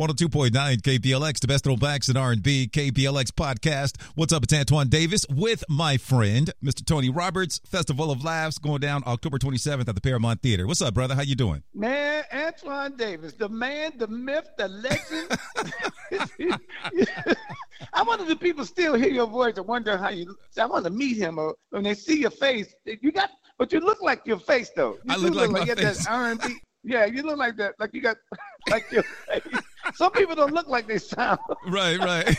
102.9 0.00 0.50
KBLX, 0.80 1.40
the 1.40 1.46
best 1.46 1.62
throwbacks 1.62 2.08
in 2.08 2.16
R&B, 2.16 2.70
KBLX 2.72 3.32
podcast. 3.32 4.00
What's 4.14 4.32
up? 4.32 4.44
It's 4.44 4.54
Antoine 4.54 4.88
Davis 4.88 5.26
with 5.28 5.62
my 5.68 5.98
friend, 5.98 6.50
Mr. 6.64 6.82
Tony 6.86 7.10
Roberts. 7.10 7.60
Festival 7.66 8.10
of 8.10 8.24
Laughs 8.24 8.56
going 8.56 8.80
down 8.80 9.02
October 9.06 9.36
27th 9.36 9.86
at 9.86 9.94
the 9.94 10.00
Paramount 10.00 10.40
Theater. 10.40 10.66
What's 10.66 10.80
up, 10.80 10.94
brother? 10.94 11.14
How 11.14 11.20
you 11.20 11.34
doing? 11.34 11.62
Man, 11.74 12.24
Antoine 12.32 12.96
Davis, 12.96 13.34
the 13.34 13.50
man, 13.50 13.92
the 13.98 14.08
myth, 14.08 14.48
the 14.56 14.68
legend. 14.68 15.38
I 17.92 18.02
wonder 18.02 18.32
if 18.32 18.40
people 18.40 18.64
still 18.64 18.94
hear 18.94 19.10
your 19.10 19.26
voice 19.26 19.58
and 19.58 19.66
wonder 19.66 19.98
how 19.98 20.08
you. 20.08 20.34
I 20.58 20.64
want 20.64 20.86
to 20.86 20.90
meet 20.90 21.18
him, 21.18 21.38
or 21.38 21.56
when 21.72 21.82
they 21.82 21.92
see 21.92 22.22
your 22.22 22.30
face, 22.30 22.74
you 22.86 23.12
got, 23.12 23.28
but 23.58 23.70
you 23.70 23.80
look 23.80 24.00
like 24.00 24.22
your 24.24 24.38
face 24.38 24.70
though. 24.74 24.96
You 25.04 25.12
I 25.12 25.16
look 25.16 25.34
like, 25.34 25.50
look 25.50 25.58
my 25.58 25.66
you 25.66 25.74
face. 25.74 26.06
that 26.06 26.10
R&B. 26.10 26.56
Yeah, 26.84 27.04
you 27.04 27.22
look 27.22 27.36
like 27.36 27.56
that. 27.56 27.74
Like 27.78 27.92
you 27.92 28.00
got 28.00 28.16
like 28.70 28.90
your 28.90 29.02
face. 29.02 29.42
Some 29.94 30.12
people 30.12 30.34
don't 30.34 30.52
look 30.52 30.68
like 30.68 30.86
they 30.86 30.98
sound, 30.98 31.38
Right, 31.66 31.98
right. 31.98 32.36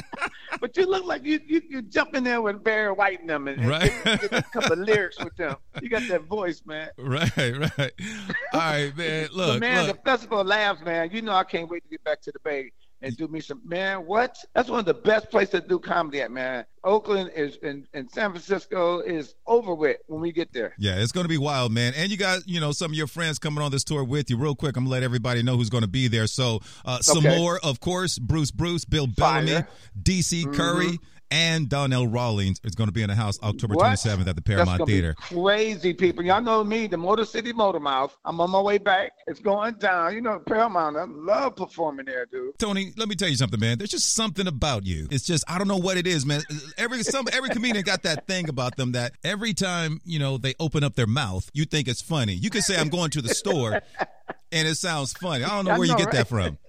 but 0.60 0.76
you 0.76 0.86
look 0.86 1.04
like 1.04 1.24
you 1.24 1.40
you, 1.46 1.62
you 1.68 1.82
jump 1.82 2.14
in 2.14 2.24
there 2.24 2.40
with 2.42 2.62
Barry 2.62 2.92
White 2.92 3.20
in 3.20 3.26
them 3.26 3.48
and, 3.48 3.60
and 3.60 3.68
Right. 3.68 3.92
get, 4.04 4.20
get 4.20 4.32
a 4.32 4.42
couple 4.42 4.72
of 4.72 4.78
lyrics 4.78 5.18
with 5.22 5.34
them. 5.36 5.56
You 5.80 5.88
got 5.88 6.06
that 6.08 6.24
voice, 6.24 6.62
man. 6.66 6.90
right, 6.98 7.30
right. 7.36 7.92
All 8.52 8.60
right, 8.60 8.96
man. 8.96 9.28
But 9.28 9.36
Look, 9.36 9.60
man, 9.60 9.86
look. 9.86 9.96
the 9.96 10.02
Festival 10.10 10.40
of 10.40 10.46
Laughs, 10.46 10.80
man. 10.82 11.10
You 11.12 11.22
know 11.22 11.32
I 11.32 11.44
can't 11.44 11.68
wait 11.68 11.82
to 11.84 11.88
get 11.90 12.04
back 12.04 12.20
to 12.22 12.32
the 12.32 12.38
Bay 12.44 12.70
and 13.02 13.16
do 13.16 13.28
me 13.28 13.40
some. 13.40 13.60
Man, 13.64 14.06
what? 14.06 14.36
That's 14.54 14.68
one 14.68 14.78
of 14.80 14.84
the 14.84 14.94
best 14.94 15.30
places 15.30 15.60
to 15.60 15.68
do 15.68 15.78
comedy 15.78 16.20
at, 16.22 16.30
man. 16.30 16.64
Oakland 16.84 17.30
is 17.36 17.58
and, 17.62 17.86
and 17.94 18.10
San 18.10 18.30
Francisco 18.30 19.00
is 19.00 19.34
over 19.46 19.74
with 19.74 19.98
when 20.06 20.20
we 20.20 20.32
get 20.32 20.52
there. 20.52 20.74
Yeah, 20.78 20.96
it's 20.96 21.12
going 21.12 21.24
to 21.24 21.28
be 21.28 21.38
wild, 21.38 21.70
man. 21.72 21.92
And 21.96 22.10
you 22.10 22.16
got, 22.16 22.48
you 22.48 22.60
know, 22.60 22.72
some 22.72 22.90
of 22.90 22.96
your 22.96 23.06
friends 23.06 23.38
coming 23.38 23.62
on 23.62 23.70
this 23.70 23.84
tour 23.84 24.02
with 24.02 24.30
you. 24.30 24.36
Real 24.36 24.54
quick, 24.56 24.76
I'm 24.76 24.84
to 24.84 24.90
let 24.90 25.02
everybody 25.04 25.42
know 25.42 25.56
who's 25.56 25.70
going 25.70 25.82
to 25.82 25.88
be 25.88 26.08
there. 26.08 26.26
So, 26.26 26.60
uh, 26.84 26.98
some 27.00 27.18
Okay. 27.18 27.36
more, 27.38 27.60
of 27.62 27.78
course, 27.80 28.18
Bruce 28.18 28.50
Bruce, 28.50 28.84
Bill 28.84 29.06
Fire. 29.06 29.44
Bellamy, 29.44 29.64
DC 30.02 30.52
Curry, 30.52 30.98
and 31.32 31.66
Donnell 31.66 32.06
Rawlings 32.06 32.60
is 32.62 32.74
going 32.74 32.88
to 32.88 32.92
be 32.92 33.02
in 33.02 33.08
the 33.08 33.14
house 33.14 33.38
October 33.42 33.74
What? 33.74 33.86
27th 33.86 34.26
at 34.26 34.36
the 34.36 34.42
Paramount 34.42 34.86
Theater. 34.86 35.14
crazy 35.18 35.94
people. 35.94 36.22
Y'all 36.22 36.42
know 36.42 36.62
me, 36.62 36.86
the 36.86 36.98
Motor 36.98 37.24
City 37.24 37.54
Motor 37.54 37.80
Mouth. 37.80 38.14
I'm 38.26 38.38
on 38.40 38.50
my 38.50 38.60
way 38.60 38.76
back. 38.76 39.12
It's 39.26 39.40
going 39.40 39.74
down. 39.76 40.14
You 40.14 40.20
know, 40.20 40.38
Paramount. 40.40 40.98
I 40.98 41.04
love 41.04 41.56
performing 41.56 42.04
there, 42.04 42.26
dude. 42.26 42.58
Tony, 42.58 42.92
let 42.98 43.08
me 43.08 43.14
tell 43.14 43.30
you 43.30 43.36
something, 43.36 43.58
man. 43.58 43.78
There's 43.78 43.90
just 43.90 44.14
something 44.14 44.46
about 44.46 44.84
you. 44.84 45.08
It's 45.10 45.24
just 45.24 45.42
I 45.48 45.56
don't 45.56 45.68
know 45.68 45.78
what 45.78 45.96
it 45.96 46.06
is, 46.06 46.26
man. 46.26 46.42
Every 46.76 47.02
some 47.02 47.26
every 47.32 47.48
comedian 47.48 47.82
got 47.82 48.02
that 48.02 48.26
thing 48.26 48.50
about 48.50 48.76
them 48.76 48.92
that 48.92 49.12
every 49.24 49.54
time 49.54 50.02
you 50.04 50.18
know 50.18 50.36
they 50.36 50.54
open 50.60 50.84
up 50.84 50.96
their 50.96 51.06
mouth, 51.06 51.50
you 51.54 51.64
think 51.64 51.88
it's 51.88 52.02
funny. 52.02 52.34
You 52.34 52.50
could 52.50 52.62
say 52.62 52.78
I'm 52.78 52.90
going 52.90 53.10
to 53.12 53.22
the 53.22 53.34
store, 53.34 53.80
and 54.52 54.68
it 54.68 54.74
sounds 54.74 55.14
funny. 55.14 55.44
I 55.44 55.48
don't 55.48 55.64
know 55.64 55.70
I 55.72 55.78
where 55.78 55.86
you 55.86 55.92
know, 55.92 55.98
get 55.98 56.12
that 56.12 56.28
from. 56.28 56.58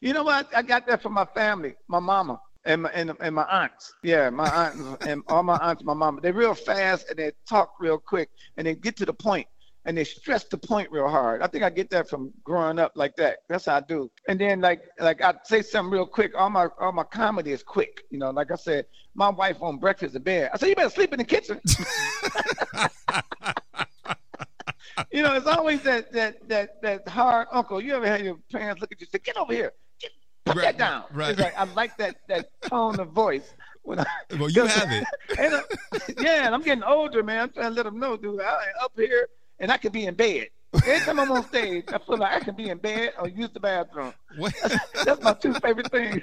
You 0.00 0.12
know 0.12 0.22
what? 0.22 0.48
I 0.54 0.62
got 0.62 0.86
that 0.86 1.02
from 1.02 1.14
my 1.14 1.24
family, 1.24 1.74
my 1.88 1.98
mama. 1.98 2.40
And 2.68 2.82
my, 2.82 2.90
and, 2.90 3.12
and 3.20 3.34
my 3.34 3.44
aunts, 3.44 3.94
yeah, 4.02 4.28
my 4.28 4.48
aunts 4.48 5.06
and 5.06 5.22
all 5.28 5.42
my 5.42 5.56
aunts, 5.56 5.82
my 5.84 5.94
mama. 5.94 6.20
They're 6.20 6.34
real 6.34 6.54
fast 6.54 7.08
and 7.08 7.18
they 7.18 7.32
talk 7.48 7.72
real 7.80 7.98
quick 7.98 8.28
and 8.58 8.66
they 8.66 8.74
get 8.74 8.94
to 8.98 9.06
the 9.06 9.12
point 9.12 9.46
and 9.86 9.96
they 9.96 10.04
stress 10.04 10.44
the 10.44 10.58
point 10.58 10.92
real 10.92 11.08
hard. 11.08 11.40
I 11.40 11.46
think 11.46 11.64
I 11.64 11.70
get 11.70 11.88
that 11.90 12.10
from 12.10 12.30
growing 12.44 12.78
up 12.78 12.92
like 12.94 13.16
that. 13.16 13.38
That's 13.48 13.64
how 13.64 13.76
I 13.76 13.80
do. 13.80 14.10
And 14.28 14.38
then 14.38 14.60
like 14.60 14.82
like 15.00 15.22
I 15.22 15.32
say 15.44 15.62
something 15.62 15.90
real 15.90 16.04
quick. 16.04 16.32
All 16.36 16.50
my 16.50 16.68
all 16.78 16.92
my 16.92 17.04
comedy 17.04 17.52
is 17.52 17.62
quick. 17.62 18.02
You 18.10 18.18
know, 18.18 18.28
like 18.30 18.50
I 18.50 18.56
said, 18.56 18.84
my 19.14 19.30
wife 19.30 19.56
on 19.62 19.78
breakfast 19.78 20.14
in 20.14 20.22
bed. 20.22 20.50
I 20.52 20.58
said, 20.58 20.68
you 20.68 20.76
better 20.76 20.90
sleep 20.90 21.14
in 21.14 21.18
the 21.18 21.24
kitchen. 21.24 21.58
you 25.10 25.22
know, 25.22 25.32
it's 25.34 25.46
always 25.46 25.80
that 25.82 26.12
that 26.12 26.46
that 26.50 26.82
that 26.82 27.08
hard 27.08 27.48
uncle. 27.50 27.80
You 27.80 27.94
ever 27.96 28.06
had 28.06 28.22
your 28.22 28.36
parents 28.52 28.82
look 28.82 28.92
at 28.92 29.00
you 29.00 29.06
and 29.06 29.10
say, 29.10 29.20
"Get 29.24 29.38
over 29.38 29.54
here, 29.54 29.72
put 30.48 30.56
Right, 30.56 30.76
that 30.76 30.78
down." 30.78 31.04
right. 31.12 31.30
It's 31.30 31.40
like 31.40 31.58
I 31.58 31.64
like 31.74 31.96
that 31.98 32.16
that 32.28 32.50
tone 32.62 32.98
of 33.00 33.08
voice 33.10 33.54
when 33.82 34.00
I. 34.00 34.06
Well, 34.38 34.50
you 34.50 34.66
have 34.66 34.90
it. 34.92 35.04
and, 35.38 35.54
uh, 35.54 35.62
yeah, 36.18 36.46
and 36.46 36.54
I'm 36.54 36.62
getting 36.62 36.84
older, 36.84 37.22
man. 37.22 37.42
I'm 37.44 37.50
trying 37.50 37.70
to 37.70 37.74
let 37.74 37.84
them 37.84 37.98
know, 37.98 38.16
dude. 38.16 38.40
I 38.40 38.44
ain't 38.52 38.82
up 38.82 38.92
here, 38.96 39.28
and 39.58 39.70
I 39.72 39.76
could 39.76 39.92
be 39.92 40.06
in 40.06 40.14
bed. 40.14 40.48
Every 40.74 41.00
time 41.00 41.18
I'm 41.18 41.32
on 41.32 41.46
stage, 41.48 41.84
I 41.88 41.96
feel 41.98 42.18
like 42.18 42.34
I 42.34 42.40
can 42.40 42.54
be 42.54 42.68
in 42.68 42.76
bed 42.76 43.12
or 43.18 43.26
use 43.26 43.48
the 43.54 43.60
bathroom. 43.60 44.12
What? 44.36 44.54
That's 45.04 45.22
my 45.22 45.32
two 45.32 45.54
favorite 45.54 45.90
things. 45.90 46.22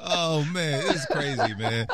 oh 0.00 0.44
man, 0.52 0.82
it's 0.86 1.06
crazy, 1.06 1.54
man. 1.54 1.86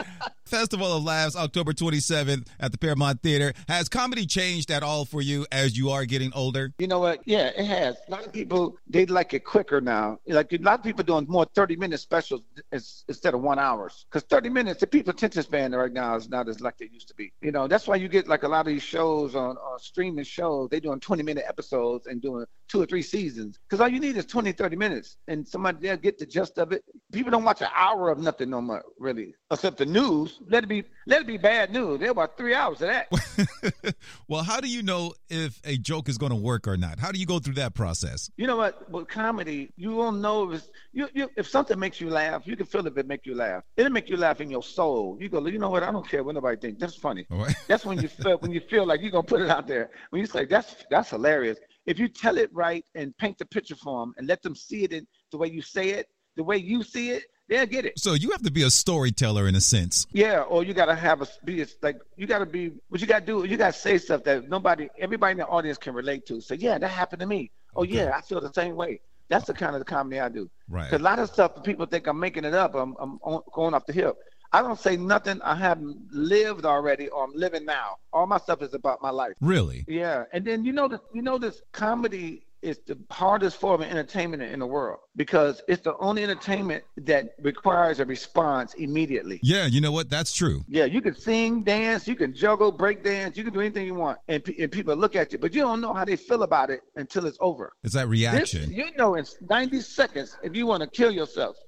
Festival 0.44 0.96
of 0.96 1.04
Laughs, 1.04 1.36
October 1.36 1.72
27th 1.72 2.48
at 2.58 2.72
the 2.72 2.78
Paramount 2.78 3.22
Theater. 3.22 3.52
Has 3.68 3.88
comedy 3.88 4.26
changed 4.26 4.70
at 4.72 4.82
all 4.82 5.04
for 5.04 5.22
you 5.22 5.46
as 5.52 5.78
you 5.78 5.90
are 5.90 6.04
getting 6.06 6.32
older? 6.34 6.72
You 6.78 6.88
know 6.88 6.98
what? 6.98 7.20
Yeah, 7.24 7.52
it 7.56 7.64
has. 7.66 7.96
A 8.08 8.10
lot 8.10 8.26
of 8.26 8.32
people 8.32 8.76
they 8.90 9.06
like 9.06 9.34
it 9.34 9.44
quicker 9.44 9.80
now. 9.80 10.18
Like 10.26 10.52
a 10.52 10.58
lot 10.58 10.80
of 10.80 10.84
people 10.84 11.04
doing 11.04 11.26
more 11.28 11.46
thirty 11.54 11.76
minute 11.76 12.00
specials 12.00 12.42
is, 12.72 13.04
instead 13.08 13.34
of 13.34 13.40
one 13.40 13.58
hours. 13.58 14.06
Because 14.10 14.26
thirty 14.28 14.48
minutes, 14.48 14.80
the 14.80 14.86
people 14.86 15.12
attention 15.12 15.42
span 15.42 15.72
right 15.72 15.92
now 15.92 16.16
is 16.16 16.28
not 16.28 16.48
as 16.48 16.60
like 16.60 16.78
they 16.78 16.88
used 16.92 17.08
to 17.08 17.14
be. 17.14 17.32
You 17.40 17.52
know, 17.52 17.68
that's 17.68 17.86
why 17.86 17.96
you 17.96 18.08
get 18.08 18.26
like 18.26 18.42
a 18.42 18.48
lot 18.48 18.60
of 18.60 18.66
these 18.66 18.82
shows 18.82 19.34
on, 19.36 19.56
on 19.56 19.78
streaming 19.78 20.24
shows. 20.24 20.68
They 20.70 20.80
doing 20.80 21.00
twenty 21.00 21.22
minute 21.22 21.44
episodes 21.46 22.06
and 22.06 22.20
doing 22.20 22.46
two 22.70 22.80
or 22.80 22.86
three 22.86 23.02
seasons. 23.02 23.58
Because 23.68 23.80
all 23.80 23.88
you 23.88 23.98
need 23.98 24.16
is 24.16 24.26
20, 24.26 24.52
30 24.52 24.76
minutes, 24.76 25.16
and 25.26 25.46
somebody 25.46 25.78
they'll 25.80 25.96
get 25.96 26.18
the 26.18 26.26
gist 26.26 26.58
of 26.58 26.72
it. 26.72 26.84
People 27.12 27.32
don't 27.32 27.44
watch 27.44 27.60
an 27.60 27.68
hour 27.74 28.10
of 28.10 28.18
nothing 28.18 28.50
no 28.50 28.60
more, 28.60 28.84
really, 28.98 29.34
except 29.50 29.78
the 29.78 29.86
news. 29.86 30.38
Let 30.48 30.64
it 30.64 30.68
be, 30.68 30.84
let 31.06 31.22
it 31.22 31.26
be 31.26 31.36
bad 31.36 31.72
news. 31.72 31.98
They're 31.98 32.12
about 32.12 32.36
three 32.36 32.54
hours 32.54 32.80
of 32.80 32.88
that. 32.88 33.94
well, 34.28 34.44
how 34.44 34.60
do 34.60 34.68
you 34.68 34.82
know 34.82 35.14
if 35.28 35.60
a 35.64 35.76
joke 35.76 36.08
is 36.08 36.16
going 36.16 36.30
to 36.30 36.36
work 36.36 36.68
or 36.68 36.76
not? 36.76 37.00
How 37.00 37.10
do 37.10 37.18
you 37.18 37.26
go 37.26 37.40
through 37.40 37.54
that 37.54 37.74
process? 37.74 38.30
You 38.36 38.46
know 38.46 38.56
what? 38.56 38.79
With 38.88 39.08
comedy, 39.08 39.72
you 39.76 39.94
won't 39.94 40.20
know 40.20 40.52
if 40.52 40.62
you, 40.92 41.08
you 41.14 41.30
if 41.36 41.48
something 41.48 41.78
makes 41.78 42.00
you 42.00 42.10
laugh. 42.10 42.46
You 42.46 42.56
can 42.56 42.66
feel 42.66 42.86
if 42.86 42.96
it 42.96 43.06
make 43.06 43.26
you 43.26 43.34
laugh. 43.34 43.62
It'll 43.76 43.92
make 43.92 44.08
you 44.08 44.16
laugh 44.16 44.40
in 44.40 44.50
your 44.50 44.62
soul. 44.62 45.16
You 45.20 45.28
go, 45.28 45.44
you 45.46 45.58
know 45.58 45.70
what? 45.70 45.82
I 45.82 45.90
don't 45.90 46.08
care 46.08 46.22
what 46.24 46.34
nobody 46.34 46.56
thinks. 46.56 46.80
That's 46.80 46.96
funny. 46.96 47.26
Right. 47.30 47.54
That's 47.68 47.84
when 47.84 48.00
you 48.00 48.08
feel 48.08 48.38
when 48.38 48.52
you 48.52 48.60
feel 48.60 48.86
like 48.86 49.00
you're 49.02 49.10
gonna 49.10 49.22
put 49.22 49.42
it 49.42 49.50
out 49.50 49.66
there. 49.66 49.90
When 50.10 50.20
you 50.20 50.26
say 50.26 50.44
that's 50.44 50.76
that's 50.90 51.10
hilarious. 51.10 51.58
If 51.86 51.98
you 51.98 52.08
tell 52.08 52.38
it 52.38 52.50
right 52.52 52.84
and 52.94 53.16
paint 53.16 53.38
the 53.38 53.46
picture 53.46 53.76
for 53.76 54.00
them 54.00 54.14
and 54.16 54.26
let 54.26 54.42
them 54.42 54.54
see 54.54 54.84
it 54.84 54.92
in 54.92 55.06
the 55.30 55.38
way 55.38 55.48
you 55.48 55.62
say 55.62 55.90
it, 55.90 56.08
the 56.36 56.44
way 56.44 56.56
you 56.56 56.82
see 56.82 57.10
it, 57.10 57.24
they'll 57.48 57.66
get 57.66 57.84
it. 57.84 57.98
So 57.98 58.14
you 58.14 58.30
have 58.30 58.42
to 58.42 58.50
be 58.50 58.62
a 58.62 58.70
storyteller 58.70 59.48
in 59.48 59.54
a 59.54 59.60
sense. 59.60 60.06
Yeah, 60.12 60.40
or 60.42 60.62
you 60.64 60.72
gotta 60.72 60.94
have 60.94 61.20
a 61.22 61.28
be 61.44 61.62
a, 61.62 61.66
like 61.82 61.98
you 62.16 62.26
gotta 62.26 62.46
be 62.46 62.72
what 62.88 63.00
you 63.00 63.06
gotta 63.06 63.26
do. 63.26 63.44
You 63.44 63.56
gotta 63.56 63.72
say 63.72 63.98
stuff 63.98 64.24
that 64.24 64.48
nobody, 64.48 64.88
everybody 64.98 65.32
in 65.32 65.38
the 65.38 65.46
audience 65.46 65.78
can 65.78 65.94
relate 65.94 66.26
to. 66.26 66.40
So 66.40 66.54
yeah, 66.54 66.78
that 66.78 66.88
happened 66.88 67.20
to 67.20 67.26
me. 67.26 67.50
Oh 67.76 67.82
Okay. 67.82 67.94
yeah, 67.94 68.12
I 68.16 68.20
feel 68.22 68.40
the 68.40 68.52
same 68.52 68.76
way. 68.76 69.00
That's 69.28 69.46
the 69.46 69.54
kind 69.54 69.74
of 69.76 69.80
the 69.80 69.84
comedy 69.84 70.18
I 70.20 70.28
do. 70.28 70.50
Right. 70.68 70.90
Cause 70.90 71.00
a 71.00 71.02
lot 71.02 71.18
of 71.18 71.28
stuff 71.28 71.62
people 71.62 71.86
think 71.86 72.06
I'm 72.06 72.18
making 72.18 72.44
it 72.44 72.54
up. 72.54 72.74
I'm, 72.74 72.96
I'm 73.00 73.18
on, 73.22 73.42
going 73.52 73.74
off 73.74 73.86
the 73.86 73.92
hip. 73.92 74.16
I 74.52 74.62
don't 74.62 74.78
say 74.78 74.96
nothing 74.96 75.40
I 75.42 75.54
haven't 75.54 75.96
lived 76.12 76.64
already 76.64 77.08
or 77.08 77.22
I'm 77.24 77.32
living 77.34 77.64
now. 77.64 77.96
All 78.12 78.26
my 78.26 78.38
stuff 78.38 78.62
is 78.62 78.74
about 78.74 79.00
my 79.00 79.10
life. 79.10 79.34
Really? 79.40 79.84
Yeah, 79.86 80.24
and 80.32 80.44
then 80.44 80.64
you 80.64 80.72
know 80.72 80.88
this, 80.88 81.00
you 81.14 81.22
know 81.22 81.38
this 81.38 81.62
comedy 81.72 82.46
is 82.62 82.78
the 82.86 82.98
hardest 83.10 83.56
form 83.56 83.82
of 83.82 83.88
entertainment 83.88 84.42
in 84.42 84.58
the 84.60 84.66
world 84.66 84.98
because 85.16 85.62
it's 85.68 85.82
the 85.82 85.96
only 85.98 86.22
entertainment 86.22 86.84
that 86.98 87.34
requires 87.40 88.00
a 88.00 88.04
response 88.04 88.74
immediately. 88.74 89.40
Yeah, 89.42 89.66
you 89.66 89.80
know 89.80 89.92
what? 89.92 90.10
That's 90.10 90.32
true. 90.32 90.64
Yeah, 90.68 90.84
you 90.84 91.00
can 91.00 91.14
sing, 91.14 91.62
dance, 91.62 92.06
you 92.06 92.14
can 92.16 92.34
juggle, 92.34 92.70
break 92.72 93.02
dance, 93.02 93.36
you 93.36 93.44
can 93.44 93.52
do 93.52 93.60
anything 93.60 93.86
you 93.86 93.94
want, 93.94 94.18
and, 94.28 94.44
pe- 94.44 94.56
and 94.62 94.70
people 94.70 94.94
look 94.96 95.16
at 95.16 95.32
you, 95.32 95.38
but 95.38 95.54
you 95.54 95.62
don't 95.62 95.80
know 95.80 95.94
how 95.94 96.04
they 96.04 96.16
feel 96.16 96.42
about 96.42 96.70
it 96.70 96.82
until 96.96 97.26
it's 97.26 97.38
over. 97.40 97.72
It's 97.82 97.94
that 97.94 98.02
This, 98.08 98.10
reaction. 98.10 98.72
you 98.72 98.86
know, 98.96 99.14
in 99.14 99.24
90 99.48 99.80
seconds, 99.80 100.36
if 100.42 100.54
you 100.54 100.66
want 100.66 100.82
to 100.82 100.88
kill 100.88 101.10
yourself. 101.10 101.56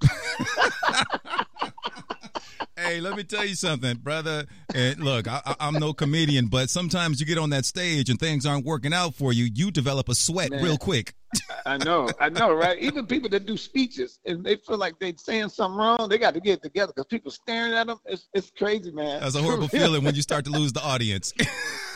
Hey, 2.93 3.01
let 3.01 3.17
me 3.17 3.25
tell 3.25 3.47
you 3.47 3.55
something, 3.55 3.97
brother. 3.97 4.45
And 4.75 5.01
look, 5.01 5.27
I, 5.27 5.41
I'm 5.59 5.79
no 5.79 5.95
comedian, 5.95 6.49
but 6.49 6.69
sometimes 6.69 7.21
you 7.21 7.25
get 7.25 7.39
on 7.39 7.49
that 7.49 7.65
stage 7.65 8.11
and 8.11 8.21
things 8.21 8.45
aren't 8.45 8.67
working 8.67 8.93
out 8.93 9.15
for 9.15 9.33
you. 9.33 9.49
You 9.55 9.71
develop 9.71 10.11
a 10.11 10.15
sweat 10.15 10.51
Man. 10.51 10.63
real 10.63 10.77
quick. 10.77 11.15
I 11.65 11.79
know, 11.79 12.11
I 12.21 12.29
know, 12.29 12.53
right? 12.53 12.79
Even 12.79 13.07
people 13.07 13.31
that 13.31 13.47
do 13.47 13.57
speeches 13.57 14.21
and 14.27 14.45
they 14.45 14.57
feel 14.57 14.77
like 14.77 14.99
they're 14.99 15.15
saying 15.17 15.49
something 15.49 15.79
wrong, 15.79 16.11
they 16.11 16.19
got 16.19 16.35
to 16.35 16.41
get 16.41 16.59
it 16.59 16.63
together 16.65 16.93
because 16.95 17.07
people 17.07 17.31
staring 17.31 17.73
at 17.73 17.87
them. 17.87 17.97
It's, 18.05 18.29
it's 18.35 18.51
crazy, 18.51 18.93
man. 18.93 19.23
That's 19.23 19.37
a 19.37 19.43
horrible 19.43 19.69
feeling 19.69 20.05
when 20.05 20.15
you 20.15 20.21
start 20.21 20.45
to 20.45 20.51
lose 20.51 20.75
the 20.75 20.83
audience. 20.83 21.33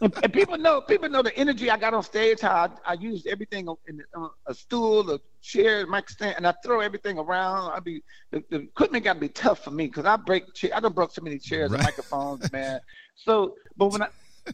and, 0.00 0.32
people 0.32 0.58
know 0.58 0.80
people 0.80 1.08
know 1.08 1.22
the 1.22 1.36
energy 1.36 1.70
I 1.70 1.76
got 1.76 1.94
on 1.94 2.02
stage. 2.02 2.40
How 2.40 2.70
I, 2.86 2.92
I 2.92 2.94
used 2.94 3.26
everything 3.26 3.68
in 3.88 4.02
uh, 4.16 4.28
a 4.46 4.54
stool, 4.54 5.10
a 5.10 5.20
chair, 5.42 5.86
mic 5.86 6.08
stand, 6.10 6.34
and 6.36 6.46
I 6.46 6.54
throw 6.64 6.80
everything 6.80 7.18
around. 7.18 7.72
I 7.72 7.80
be 7.80 8.02
the, 8.32 8.42
the 8.50 8.56
equipment 8.62 9.04
got 9.04 9.14
to 9.14 9.20
be 9.20 9.28
tough 9.28 9.64
for 9.64 9.70
me 9.70 9.86
because 9.86 10.04
I 10.04 10.16
break. 10.16 10.52
Cha- 10.54 10.74
I 10.74 10.80
don't 10.80 10.94
broke 10.94 11.12
so 11.12 11.22
many 11.22 11.38
chairs 11.38 11.70
Right. 11.70 11.78
and 11.78 11.82
microphones, 11.82 12.50
man. 12.52 12.80
So, 13.14 13.54
but 13.76 13.86
when 13.88 14.02
I 14.02 14.08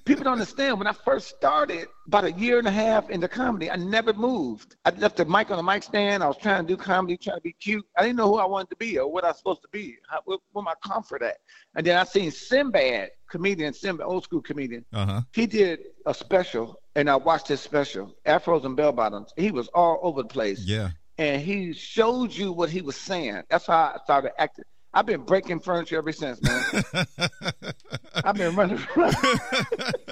people 0.04 0.24
don't 0.24 0.34
understand. 0.34 0.78
When 0.78 0.86
I 0.86 0.92
first 0.92 1.28
started, 1.28 1.88
about 2.06 2.24
a 2.24 2.32
year 2.32 2.58
and 2.58 2.66
a 2.66 2.72
half 2.72 3.10
into 3.10 3.28
comedy, 3.28 3.70
I 3.70 3.76
never 3.76 4.12
moved. 4.12 4.76
I 4.84 4.90
left 4.90 5.16
the 5.16 5.24
mic 5.24 5.50
on 5.50 5.56
the 5.56 5.62
mic 5.62 5.82
stand. 5.82 6.22
I 6.22 6.26
was 6.26 6.36
trying 6.36 6.66
to 6.66 6.68
do 6.68 6.76
comedy, 6.76 7.16
trying 7.16 7.36
to 7.36 7.42
be 7.42 7.52
cute. 7.52 7.84
I 7.96 8.02
didn't 8.02 8.16
know 8.16 8.28
who 8.28 8.38
I 8.38 8.44
wanted 8.44 8.70
to 8.70 8.76
be 8.76 8.98
or 8.98 9.10
what 9.10 9.24
I 9.24 9.28
was 9.28 9.38
supposed 9.38 9.62
to 9.62 9.68
be. 9.72 9.96
How, 10.08 10.20
where, 10.24 10.38
where 10.52 10.62
my 10.62 10.74
comfort 10.84 11.22
at? 11.22 11.38
And 11.74 11.86
then 11.86 11.96
I 11.96 12.04
seen 12.04 12.30
Sinbad, 12.30 13.10
comedian, 13.30 13.72
Sinbad, 13.72 14.06
old 14.06 14.24
school 14.24 14.42
comedian. 14.42 14.84
Uh-huh. 14.92 15.22
He 15.32 15.46
did 15.46 15.80
a 16.06 16.14
special, 16.14 16.80
and 16.94 17.08
I 17.08 17.16
watched 17.16 17.48
his 17.48 17.60
special, 17.60 18.14
Afros 18.26 18.64
and 18.64 18.76
Bell 18.76 18.92
Bottoms. 18.92 19.32
He 19.36 19.50
was 19.50 19.68
all 19.68 20.00
over 20.02 20.22
the 20.22 20.28
place. 20.28 20.64
Yeah. 20.64 20.90
And 21.18 21.42
he 21.42 21.72
showed 21.72 22.32
you 22.32 22.52
what 22.52 22.70
he 22.70 22.80
was 22.80 22.96
saying. 22.96 23.42
That's 23.48 23.66
how 23.66 23.94
I 23.94 23.98
started 24.04 24.32
acting. 24.40 24.64
I've 24.94 25.06
been 25.06 25.22
breaking 25.22 25.60
furniture 25.60 25.96
ever 25.96 26.12
since, 26.12 26.40
man. 26.42 27.06
I've 28.24 28.36
been 28.36 28.54
running. 28.54 28.78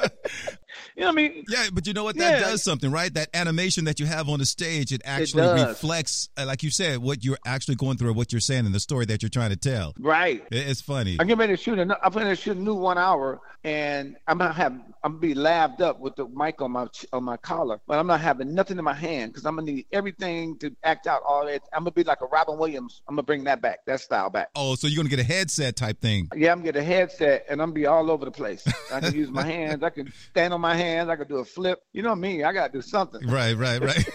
you 1.00 1.06
know 1.06 1.12
what 1.12 1.18
I 1.20 1.28
mean? 1.28 1.44
Yeah, 1.48 1.66
but 1.72 1.86
you 1.86 1.92
know 1.92 2.04
what? 2.04 2.16
That 2.16 2.40
Yeah. 2.40 2.48
does 2.50 2.62
something, 2.62 2.90
right? 2.90 3.12
That 3.14 3.28
animation 3.34 3.84
that 3.86 3.98
you 4.00 4.06
have 4.06 4.28
on 4.28 4.38
the 4.38 4.46
stage, 4.46 4.92
it 4.92 5.00
actually 5.04 5.42
does. 5.44 5.68
reflects, 5.68 6.28
uh, 6.36 6.44
like 6.46 6.62
you 6.62 6.70
said, 6.70 6.98
what 6.98 7.24
you're 7.24 7.38
actually 7.46 7.76
going 7.76 7.96
through, 7.96 8.10
or 8.10 8.12
what 8.12 8.32
you're 8.32 8.40
saying, 8.40 8.66
and 8.66 8.74
the 8.74 8.80
story 8.80 9.06
that 9.06 9.22
you're 9.22 9.30
trying 9.30 9.50
to 9.50 9.56
tell. 9.56 9.94
Right. 9.98 10.44
It's 10.50 10.80
funny. 10.80 11.16
I'm 11.18 11.26
getting 11.26 11.38
ready 11.40 11.56
to 11.56 11.62
shoot. 11.62 11.78
A, 11.78 11.82
I'm 12.04 12.12
going 12.12 12.26
to 12.26 12.36
shoot 12.36 12.56
a 12.56 12.60
new 12.60 12.74
one 12.74 12.98
hour, 12.98 13.40
and 13.64 14.16
I'm 14.26 14.38
gonna 14.38 14.52
have. 14.52 14.72
I'm 15.02 15.12
gonna 15.12 15.20
be 15.20 15.32
laved 15.34 15.80
up 15.80 15.98
with 15.98 16.14
the 16.16 16.26
mic 16.28 16.60
on 16.60 16.72
my 16.72 16.86
on 17.14 17.24
my 17.24 17.38
collar, 17.38 17.80
but 17.86 17.98
I'm 17.98 18.06
not 18.06 18.20
having 18.20 18.54
nothing 18.54 18.76
in 18.78 18.84
my 18.84 18.92
hand 18.92 19.32
because 19.32 19.46
I'm 19.46 19.56
gonna 19.56 19.72
need 19.72 19.86
everything 19.92 20.58
to 20.58 20.76
act 20.84 21.06
out 21.06 21.22
all 21.26 21.46
that. 21.46 21.62
I'm 21.72 21.80
gonna 21.80 21.92
be 21.92 22.04
like 22.04 22.20
a 22.20 22.26
Robin 22.26 22.58
Williams. 22.58 23.00
I'm 23.08 23.14
gonna 23.14 23.22
bring 23.22 23.44
that 23.44 23.62
back, 23.62 23.78
that 23.86 24.00
style 24.00 24.28
back. 24.28 24.48
Oh, 24.54 24.74
so 24.74 24.86
you're 24.86 24.98
gonna 24.98 25.08
get 25.08 25.18
a 25.20 25.24
headset 25.24 25.76
type 25.76 26.02
thing. 26.02 26.28
Yeah, 26.36 26.52
I'm 26.52 26.58
gonna 26.58 26.72
get 26.72 26.76
a 26.76 26.82
headset 26.84 27.46
and 27.48 27.62
I'm 27.62 27.68
gonna 27.68 27.74
be 27.80 27.86
all 27.86 28.10
over 28.10 28.26
the 28.26 28.30
place. 28.30 28.62
I 28.92 29.00
can 29.00 29.14
use 29.14 29.30
my 29.30 29.42
hands. 29.56 29.82
I 29.82 29.88
can 29.90 30.12
stand 30.32 30.52
on 30.52 30.60
my 30.60 30.74
hands. 30.74 30.89
I 30.98 31.16
can 31.16 31.28
do 31.28 31.38
a 31.38 31.44
flip. 31.44 31.80
You 31.92 32.02
know 32.02 32.14
me. 32.14 32.42
I 32.42 32.52
gotta 32.52 32.72
do 32.72 32.82
something. 32.82 33.26
Right, 33.26 33.56
right, 33.56 33.80
right. 33.80 34.08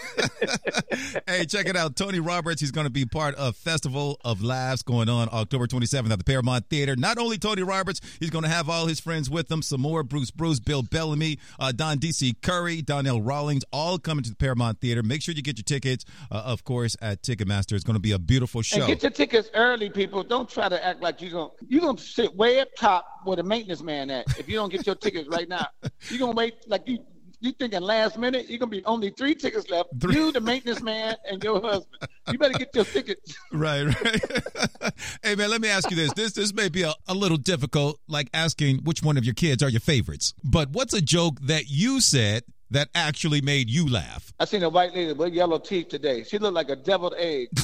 hey, 1.26 1.44
check 1.46 1.66
it 1.66 1.76
out. 1.76 1.96
Tony 1.96 2.20
Roberts, 2.20 2.60
he's 2.60 2.70
going 2.70 2.86
to 2.86 2.90
be 2.90 3.04
part 3.04 3.34
of 3.36 3.56
Festival 3.56 4.18
of 4.24 4.42
Laughs 4.42 4.82
going 4.82 5.08
on 5.08 5.28
October 5.32 5.66
27th 5.66 6.10
at 6.10 6.18
the 6.18 6.24
Paramount 6.24 6.68
Theater. 6.68 6.96
Not 6.96 7.18
only 7.18 7.38
Tony 7.38 7.62
Roberts, 7.62 8.00
he's 8.20 8.30
going 8.30 8.44
to 8.44 8.50
have 8.50 8.68
all 8.68 8.86
his 8.86 9.00
friends 9.00 9.30
with 9.30 9.50
him. 9.50 9.62
Sommore 9.62 10.02
Bruce 10.02 10.30
Bruce, 10.30 10.60
Bill 10.60 10.82
Bellamy, 10.82 11.38
uh, 11.58 11.72
Don 11.72 11.98
D.C. 11.98 12.34
Curry, 12.42 12.82
Donnell 12.82 13.22
Rawlings, 13.22 13.64
all 13.72 13.98
coming 13.98 14.24
to 14.24 14.30
the 14.30 14.36
Paramount 14.36 14.80
Theater. 14.80 15.02
Make 15.02 15.22
sure 15.22 15.34
you 15.34 15.42
get 15.42 15.58
your 15.58 15.64
tickets, 15.64 16.04
uh, 16.30 16.42
of 16.44 16.64
course, 16.64 16.96
at 17.00 17.22
Ticketmaster. 17.22 17.72
It's 17.72 17.84
going 17.84 17.94
to 17.94 18.00
be 18.00 18.12
a 18.12 18.18
beautiful 18.18 18.62
show. 18.62 18.78
And 18.78 18.86
get 18.86 19.02
your 19.02 19.12
tickets 19.12 19.50
early, 19.54 19.90
people. 19.90 20.22
Don't 20.22 20.48
try 20.48 20.68
to 20.68 20.84
act 20.84 21.00
like 21.00 21.20
you're 21.20 21.32
gonna 21.32 21.50
you're 21.68 21.80
gonna 21.80 21.98
sit 21.98 22.34
way 22.34 22.60
up 22.60 22.68
top 22.76 23.15
where 23.26 23.36
the 23.36 23.42
maintenance 23.42 23.82
man 23.82 24.10
at. 24.10 24.38
If 24.38 24.48
you 24.48 24.56
don't 24.56 24.70
get 24.70 24.86
your 24.86 24.94
tickets 24.94 25.28
right 25.28 25.48
now, 25.48 25.66
you're 26.08 26.18
gonna 26.18 26.32
wait 26.32 26.54
like 26.66 26.82
you 26.86 26.98
you 27.40 27.52
thinking 27.52 27.80
last 27.80 28.18
minute. 28.18 28.48
You're 28.48 28.58
gonna 28.58 28.70
be 28.70 28.84
only 28.84 29.10
three 29.10 29.34
tickets 29.34 29.68
left. 29.70 29.90
Three. 30.00 30.14
You, 30.14 30.32
the 30.32 30.40
maintenance 30.40 30.82
man, 30.82 31.16
and 31.30 31.42
your 31.42 31.60
husband. 31.60 32.08
You 32.30 32.38
better 32.38 32.58
get 32.58 32.74
your 32.74 32.84
tickets. 32.84 33.36
Right, 33.52 33.84
right. 33.84 34.92
hey 35.22 35.34
man, 35.34 35.50
let 35.50 35.60
me 35.60 35.68
ask 35.68 35.90
you 35.90 35.96
this. 35.96 36.12
This 36.14 36.32
this 36.32 36.52
may 36.52 36.68
be 36.68 36.82
a, 36.82 36.92
a 37.08 37.14
little 37.14 37.36
difficult, 37.36 38.00
like 38.08 38.28
asking 38.34 38.78
which 38.84 39.02
one 39.02 39.16
of 39.16 39.24
your 39.24 39.34
kids 39.34 39.62
are 39.62 39.68
your 39.68 39.80
favorites. 39.80 40.34
But 40.44 40.70
what's 40.70 40.92
a 40.94 41.00
joke 41.00 41.38
that 41.42 41.68
you 41.68 42.00
said 42.00 42.44
that 42.70 42.88
actually 42.94 43.40
made 43.40 43.70
you 43.70 43.88
laugh? 43.88 44.32
I 44.38 44.44
seen 44.44 44.62
a 44.62 44.68
white 44.68 44.94
lady 44.94 45.12
with 45.12 45.32
yellow 45.32 45.58
teeth 45.58 45.88
today. 45.88 46.24
She 46.24 46.38
looked 46.38 46.54
like 46.54 46.70
a 46.70 46.76
deviled 46.76 47.14
egg. 47.16 47.48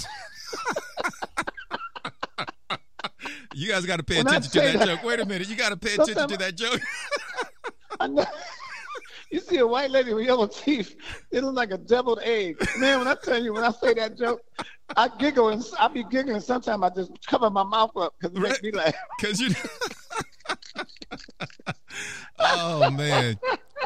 You 3.55 3.69
guys 3.71 3.85
got 3.87 3.97
to 3.99 4.03
pay 4.03 4.19
When 4.19 4.27
attention 4.27 4.51
to 4.53 4.61
that, 4.61 4.79
that- 4.79 4.87
joke. 4.87 5.03
Wait 5.05 5.21
a 5.21 5.27
minute, 5.27 5.49
you 5.49 5.57
got 5.57 5.71
to 5.71 5.77
pay 5.77 5.95
attention 5.95 6.29
to 6.29 6.37
that 6.39 6.57
joke. 6.57 6.81
I 8.01 8.07
know. 8.07 8.25
You 9.31 9.41
see 9.41 9.57
a 9.59 9.67
white 9.67 9.91
lady 9.91 10.13
with 10.13 10.27
yellow 10.27 10.47
teeth, 10.47 10.95
it 11.31 11.43
looks 11.43 11.57
like 11.57 11.71
a 11.71 11.79
deviled 11.79 12.21
egg. 12.23 12.57
Man, 12.79 12.99
when 12.99 13.09
I 13.09 13.15
tell 13.23 13.43
you, 13.43 13.55
when 13.55 13.65
I 13.65 13.71
say 13.71 13.95
that 13.95 14.19
joke, 14.19 14.43
I 14.95 15.09
giggle 15.19 15.49
and 15.49 15.65
I 15.81 15.89
be 15.89 16.05
giggling. 16.05 16.41
Sometimes 16.41 16.83
I 16.83 16.91
just 16.91 17.13
cover 17.27 17.49
my 17.49 17.63
mouth 17.63 17.97
up 17.97 18.15
because 18.21 18.37
it 18.37 18.41
makes 18.41 18.63
me 18.63 18.73
laugh. 18.73 18.95
Cause 19.23 19.41
you. 19.41 19.49
oh 22.39 22.91
man, 22.91 23.39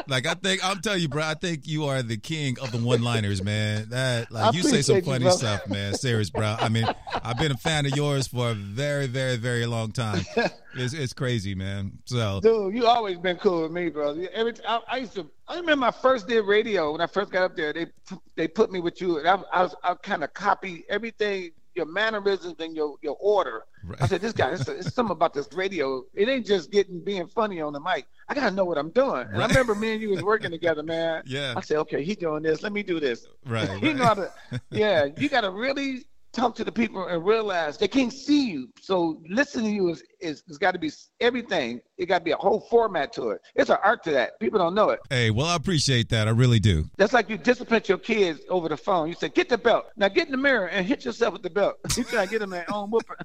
like 0.09 0.27
I 0.27 0.35
think 0.35 0.65
I'm 0.65 0.81
telling 0.81 1.03
you, 1.03 1.09
bro. 1.09 1.23
I 1.23 1.35
think 1.35 1.67
you 1.67 1.85
are 1.85 2.03
the 2.03 2.17
king 2.17 2.57
of 2.61 2.73
the 2.73 2.79
one-liners, 2.79 3.43
man. 3.43 3.89
That 3.91 4.33
like 4.33 4.53
I 4.53 4.57
you 4.57 4.63
say 4.65 4.83
some 4.83 4.97
appreciate 4.97 5.21
you, 5.23 5.29
funny 5.31 5.37
stuff, 5.37 5.69
man. 5.69 5.95
Serious, 5.95 6.31
bro. 6.31 6.57
I 6.59 6.69
mean, 6.69 6.87
I've 7.27 7.39
been 7.39 7.51
a 7.51 7.57
fan 7.57 7.87
of 7.87 7.97
yours 7.97 8.29
for 8.29 8.51
a 8.51 8.55
very, 8.55 9.09
very, 9.09 9.37
very 9.37 9.67
long 9.67 9.93
time. 9.93 10.25
It's 10.79 10.93
it's 10.93 11.15
crazy, 11.15 11.55
man. 11.55 11.93
So 12.05 12.39
Dude, 12.43 12.75
you 12.75 12.87
always 12.87 13.17
been 13.17 13.39
cool 13.39 13.63
with 13.63 13.73
me, 13.73 13.89
bro. 13.89 14.11
Every 14.35 14.53
I, 14.69 14.81
I 14.87 14.97
used 14.99 15.15
to. 15.15 15.27
I 15.49 15.57
remember 15.57 15.87
my 15.87 15.91
first 15.91 16.29
did 16.29 16.43
radio 16.43 16.93
when 16.93 17.01
I 17.01 17.07
first 17.07 17.33
got 17.33 17.45
up 17.45 17.57
there. 17.57 17.73
They 17.73 17.87
they 18.35 18.47
put 18.47 18.71
me 18.71 18.81
with 18.81 19.01
you, 19.01 19.19
and 19.19 19.27
I, 19.27 19.41
I 19.51 19.63
was 19.63 19.75
I 19.83 19.95
kind 19.95 20.23
of 20.23 20.35
copy 20.35 20.85
everything, 20.91 21.53
your 21.75 21.87
mannerisms 21.87 22.57
and 22.59 22.77
your 22.77 22.97
your 23.01 23.17
order. 23.19 23.65
Right. 23.85 24.03
I 24.03 24.07
said, 24.07 24.21
this 24.21 24.33
guy, 24.33 24.51
it's, 24.51 24.69
it's 24.69 24.93
something 24.93 25.13
about 25.13 25.33
this 25.33 25.49
radio. 25.55 26.05
It 26.13 26.29
ain't 26.29 26.45
just 26.45 26.71
getting 26.71 27.01
being 27.01 27.27
funny 27.27 27.63
on 27.63 27.73
the 27.73 27.81
mic. 27.81 28.07
I 28.29 28.35
gotta 28.35 28.55
know 28.55 28.65
what 28.65 28.77
I'm 28.77 28.91
doing. 28.91 29.29
And 29.33 29.43
I 29.43 29.47
remember 29.47 29.75
me 29.75 29.93
and 29.93 30.03
you 30.03 30.11
was 30.11 30.23
working 30.23 30.51
together, 30.51 30.83
man. 30.83 31.23
Yeah. 31.27 31.55
I 31.57 31.61
said, 31.61 31.79
okay, 31.79 32.05
he 32.05 32.15
doing 32.15 32.43
this. 32.43 32.63
Let 32.63 32.73
me 32.73 32.83
do 32.83 33.01
this. 33.01 33.27
Right, 33.47 33.69
you 33.83 33.89
right. 33.89 33.97
know 33.97 34.05
how 34.05 34.15
to. 34.15 34.31
Yeah, 34.71 35.07
you 35.17 35.29
gotta 35.29 35.51
really 35.51 36.05
talk 36.37 36.55
to 36.57 36.65
the 36.65 36.73
people 36.73 37.07
and 37.07 37.25
realize 37.25 37.79
they 37.79 37.89
can't 37.89 38.13
see 38.13 38.51
you. 38.51 38.69
So 38.81 39.21
listening 39.29 39.67
to 39.67 39.73
you 39.73 39.89
is 39.89 40.05
is 40.21 40.43
it's 40.47 40.59
got 40.59 40.73
to 40.73 40.79
be 40.79 40.91
everything. 41.21 41.81
It 41.99 42.07
got 42.07 42.19
to 42.19 42.25
be 42.25 42.31
a 42.33 42.37
whole 42.37 42.61
format 42.61 43.13
to 43.15 43.31
it. 43.31 43.41
It's 43.55 43.71
an 43.71 43.79
art 43.83 44.05
to 44.05 44.11
that. 44.13 44.39
People 44.39 44.59
don't 44.59 44.75
know 44.75 44.91
it. 44.91 45.01
hey, 45.11 45.31
well, 45.31 45.47
I 45.47 45.57
appreciate 45.57 46.09
that. 46.11 46.29
I 46.29 46.31
really 46.31 46.61
do. 46.61 46.85
That's 46.99 47.13
like 47.13 47.31
you 47.31 47.39
discipline 47.39 47.83
your 47.87 47.99
kids 47.99 48.41
over 48.49 48.69
the 48.69 48.77
phone. 48.77 49.09
You 49.09 49.15
say, 49.15 49.31
"Get 49.31 49.49
the 49.49 49.59
belt 49.59 49.87
now. 49.97 50.09
Get 50.09 50.27
in 50.27 50.33
the 50.33 50.39
mirror 50.39 50.69
and 50.69 50.87
hit 50.87 51.05
yourself 51.05 51.33
with 51.33 51.43
the 51.43 51.51
belt." 51.51 51.77
You 51.97 52.05
try 52.05 52.27
to 52.27 52.31
get 52.31 52.41
them 52.41 52.51
their 52.51 52.67
own 52.73 52.91
whooping. 52.91 53.17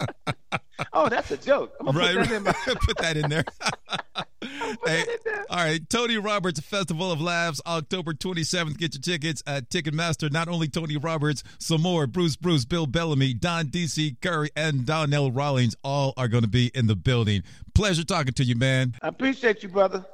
oh, 0.92 1.08
that's 1.08 1.30
a 1.30 1.36
joke. 1.36 1.74
Right, 1.80 2.16
put 2.16 2.28
that 2.28 2.36
in 2.36 2.42
my. 2.42 2.52
put 2.80 2.96
that 2.98 3.16
in 3.16 3.30
there. 3.30 3.44
Hey, 4.84 5.02
that 5.02 5.02
in 5.02 5.06
there. 5.06 5.13
All 5.54 5.60
right, 5.60 5.88
Tony 5.88 6.18
Roberts 6.18 6.58
Festival 6.58 7.12
of 7.12 7.20
Laughs, 7.20 7.60
October 7.64 8.12
27th. 8.12 8.76
Get 8.76 8.92
your 8.94 9.00
tickets 9.00 9.40
at 9.46 9.70
Ticketmaster. 9.70 10.28
Not 10.28 10.48
only 10.48 10.66
Tony 10.66 10.96
Roberts, 10.96 11.44
Sommore 11.60 12.08
Bruce 12.08 12.34
Bruce, 12.34 12.64
Bill 12.64 12.88
Bellamy, 12.88 13.34
Don 13.34 13.66
DC 13.66 14.20
Curry, 14.20 14.50
and 14.56 14.84
Donnell 14.84 15.30
Rawlings 15.30 15.76
all 15.84 16.12
are 16.16 16.26
going 16.26 16.42
to 16.42 16.48
be 16.48 16.72
in 16.74 16.88
the 16.88 16.96
building. 16.96 17.44
Pleasure 17.72 18.02
talking 18.02 18.32
to 18.32 18.42
you, 18.42 18.56
man. 18.56 18.96
I 19.00 19.06
appreciate 19.06 19.62
you, 19.62 19.68
brother. 19.68 20.02